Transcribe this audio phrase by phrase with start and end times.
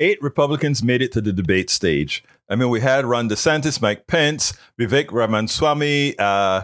[0.00, 2.24] eight Republicans made it to the debate stage.
[2.48, 6.62] I mean, we had Ron DeSantis, Mike Pence, Vivek Ramaswamy, uh,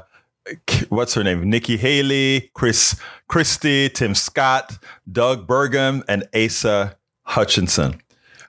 [0.89, 1.49] what's her name?
[1.49, 2.97] Nikki Haley, Chris
[3.29, 4.79] Christie, Tim Scott,
[5.11, 8.01] Doug Burgum, and Asa Hutchinson.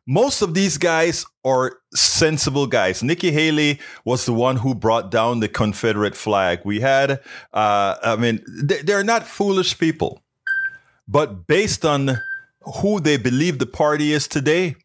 [0.05, 3.03] Most of these guys are sensible guys.
[3.03, 6.61] Nikki Haley was the one who brought down the Confederate flag.
[6.63, 7.19] We had,
[7.53, 10.21] uh, I mean, they're not foolish people,
[11.07, 12.21] but based on
[12.75, 14.75] who they believe the party is today,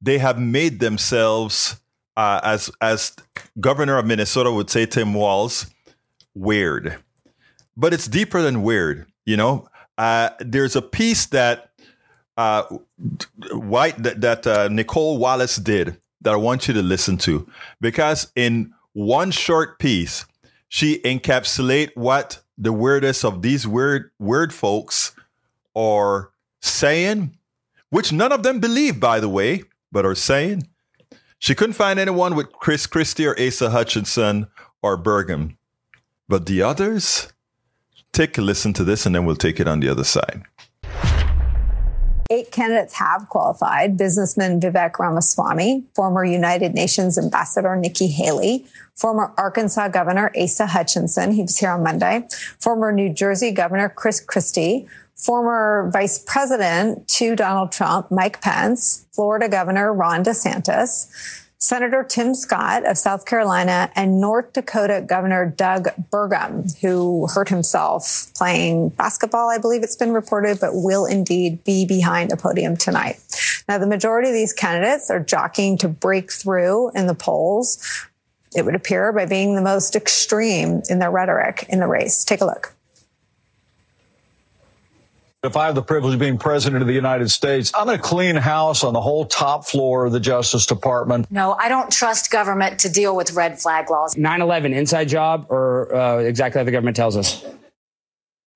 [0.00, 1.80] they have made themselves,
[2.16, 3.12] uh, as as
[3.60, 5.66] Governor of Minnesota would say, Tim Walz,
[6.34, 6.96] weird.
[7.76, 9.06] But it's deeper than weird.
[9.24, 11.70] You know, uh, there's a piece that
[12.36, 12.64] uh,
[13.52, 17.48] White that, that uh, Nicolle Wallace did that I want you to listen to
[17.80, 20.24] because in one short piece
[20.68, 25.12] she encapsulate what the weirdest of these weird weird folks
[25.74, 26.30] are
[26.76, 27.36] saying,
[27.90, 30.68] which none of them believe, by the way, but are saying.
[31.38, 34.46] She couldn't find anyone with Chris Christie or Asa Hutchinson
[34.82, 35.56] or Burgum.
[36.28, 37.32] But the others,
[38.12, 40.42] take a listen to this and then we'll take it on the other side.
[42.30, 43.96] Eight candidates have qualified.
[43.96, 51.42] Businessman Vivek Ramaswamy, former United Nations Ambassador Nikki Haley, former Arkansas Governor Asa Hutchinson, he
[51.42, 52.26] was here on Monday,
[52.60, 59.48] former New Jersey Governor Chris Christie, former Vice President to Donald Trump, Mike Pence, Florida
[59.48, 66.78] Governor Ron DeSantis, Senator Tim Scott of South Carolina and North Dakota Governor Doug Burgum,
[66.80, 72.30] who hurt himself playing basketball, I believe it's been reported, but will indeed be behind
[72.30, 73.20] a podium tonight.
[73.68, 77.82] Now, the majority of these candidates are jockeying to break through in the polls.
[78.54, 82.22] It would appear by being the most extreme in their rhetoric in the race.
[82.24, 82.75] Take a look.
[85.46, 88.02] If I have the privilege of being president of the United States, I'm going to
[88.02, 91.30] clean house on the whole top floor of the Justice Department.
[91.30, 94.16] No, I don't trust government to deal with red flag laws.
[94.16, 97.44] 9 11 inside job or uh, exactly how the government tells us?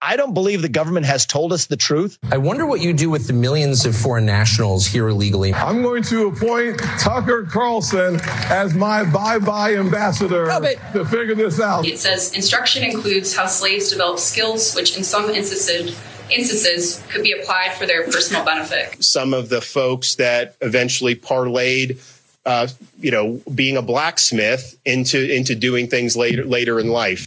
[0.03, 2.19] I don't believe the government has told us the truth.
[2.33, 5.53] I wonder what you do with the millions of foreign nationals here illegally.
[5.53, 8.19] I'm going to appoint Tucker Carlson
[8.49, 10.47] as my bye bye ambassador
[10.95, 11.87] to figure this out.
[11.87, 16.00] It says instruction includes how slaves develop skills, which in some instances
[16.31, 19.03] instances could be applied for their personal benefit.
[19.03, 22.01] Some of the folks that eventually parlayed
[22.47, 22.69] uh,
[22.99, 27.27] you know, being a blacksmith into into doing things later later in life.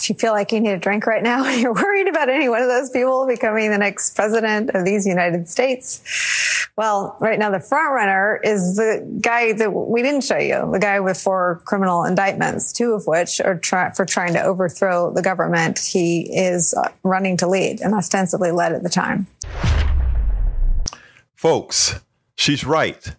[0.00, 2.62] If you feel like you need a drink right now, you're worried about any one
[2.62, 6.00] of those people becoming the next president of these United States.
[6.76, 10.78] Well, right now the front runner is the guy that we didn't show you, the
[10.78, 15.20] guy with four criminal indictments, two of which are try- for trying to overthrow the
[15.20, 19.26] government he is uh, running to lead and ostensibly led at the time.
[21.34, 22.00] Folks,
[22.36, 23.16] she's right.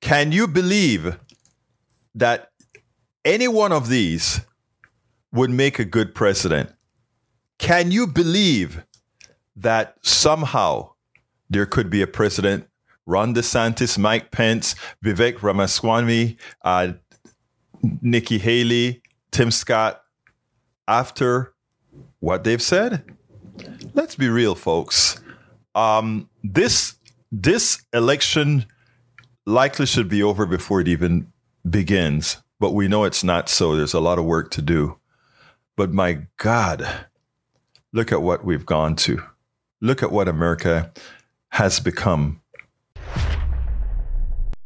[0.00, 1.18] Can you believe
[2.14, 2.50] that
[3.24, 4.40] any one of these
[5.32, 6.70] would make a good president?
[7.58, 8.84] Can you believe
[9.56, 10.90] that somehow
[11.48, 12.66] there could be a president
[13.06, 16.92] Ron DeSantis, Mike Pence, Vivek Ramaswamy, uh,
[18.00, 19.02] Nikki Haley,
[19.32, 20.02] Tim Scott,
[20.86, 21.52] after
[22.20, 23.04] what they've said?
[23.94, 25.20] Let's be real, folks.
[25.74, 26.94] Um, this
[27.32, 28.66] this election
[29.44, 31.32] likely should be over before it even
[31.68, 33.74] begins, but we know it's not so.
[33.74, 34.99] There's a lot of work to do.
[35.80, 37.06] But my God,
[37.94, 39.22] look at what we've gone to.
[39.80, 40.92] Look at what America
[41.52, 42.42] has become